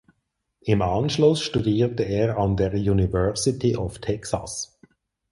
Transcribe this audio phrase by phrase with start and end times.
[0.61, 4.75] Im Anschluss studierte er an der University of Texas.